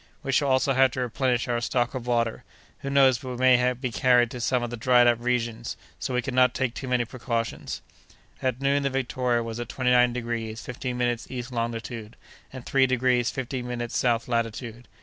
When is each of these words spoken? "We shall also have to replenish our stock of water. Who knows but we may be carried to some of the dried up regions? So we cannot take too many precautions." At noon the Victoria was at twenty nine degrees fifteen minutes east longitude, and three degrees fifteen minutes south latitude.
"We 0.23 0.31
shall 0.31 0.49
also 0.49 0.73
have 0.73 0.89
to 0.93 0.99
replenish 1.01 1.47
our 1.47 1.61
stock 1.61 1.93
of 1.93 2.07
water. 2.07 2.43
Who 2.79 2.89
knows 2.89 3.19
but 3.19 3.29
we 3.33 3.37
may 3.37 3.73
be 3.73 3.91
carried 3.91 4.31
to 4.31 4.41
some 4.41 4.63
of 4.63 4.71
the 4.71 4.75
dried 4.75 5.05
up 5.05 5.19
regions? 5.21 5.77
So 5.99 6.15
we 6.15 6.23
cannot 6.23 6.55
take 6.55 6.73
too 6.73 6.87
many 6.87 7.05
precautions." 7.05 7.83
At 8.41 8.59
noon 8.61 8.81
the 8.81 8.89
Victoria 8.89 9.43
was 9.43 9.59
at 9.59 9.69
twenty 9.69 9.91
nine 9.91 10.11
degrees 10.11 10.59
fifteen 10.59 10.97
minutes 10.97 11.29
east 11.29 11.51
longitude, 11.51 12.15
and 12.51 12.65
three 12.65 12.87
degrees 12.87 13.29
fifteen 13.29 13.67
minutes 13.67 13.95
south 13.95 14.27
latitude. 14.27 14.87